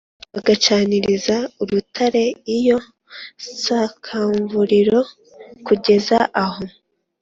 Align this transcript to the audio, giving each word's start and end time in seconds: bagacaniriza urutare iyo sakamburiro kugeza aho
bagacaniriza 0.33 1.35
urutare 1.61 2.23
iyo 2.57 2.77
sakamburiro 3.63 4.99
kugeza 5.65 6.17
aho 6.43 6.63